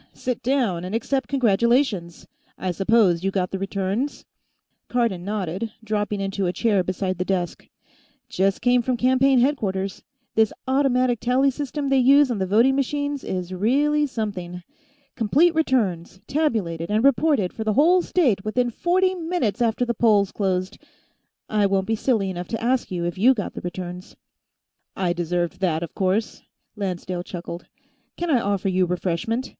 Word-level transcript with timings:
Sit 0.15 0.41
down 0.41 0.83
and 0.83 0.95
accept 0.95 1.27
congratulations! 1.29 2.25
I 2.57 2.71
suppose 2.71 3.23
you 3.23 3.29
got 3.29 3.51
the 3.51 3.59
returns?" 3.59 4.25
Cardon 4.87 5.23
nodded, 5.23 5.71
dropping 5.83 6.19
into 6.19 6.47
a 6.47 6.51
chair 6.51 6.83
beside 6.83 7.19
the 7.19 7.23
desk. 7.23 7.67
"Just 8.27 8.61
came 8.63 8.81
from 8.81 8.97
campaign 8.97 9.41
headquarters. 9.41 10.01
This 10.33 10.51
automatic 10.67 11.19
tally 11.19 11.51
system 11.51 11.87
they 11.89 11.99
use 11.99 12.31
on 12.31 12.39
the 12.39 12.47
voting 12.47 12.75
machines 12.75 13.23
is 13.23 13.53
really 13.53 14.07
something. 14.07 14.63
Complete 15.15 15.53
returns 15.53 16.19
tabulated 16.25 16.89
and 16.89 17.03
reported 17.03 17.53
for 17.53 17.63
the 17.63 17.73
whole 17.73 18.01
state 18.01 18.43
within 18.43 18.71
forty 18.71 19.13
minutes 19.13 19.61
after 19.61 19.85
the 19.85 19.93
polls 19.93 20.31
closed. 20.31 20.79
I 21.47 21.67
won't 21.67 21.85
be 21.85 21.95
silly 21.95 22.31
enough 22.31 22.47
to 22.47 22.63
ask 22.63 22.89
you 22.89 23.05
if 23.05 23.19
you 23.19 23.35
got 23.35 23.53
the 23.53 23.61
returns." 23.61 24.15
"I 24.95 25.13
deserved 25.13 25.59
that, 25.59 25.83
of 25.83 25.93
course," 25.93 26.41
Lancedale 26.75 27.21
chuckled. 27.21 27.67
"Can 28.17 28.31
I 28.31 28.39
offer 28.41 28.67
you 28.67 28.87
refreshment? 28.87 29.49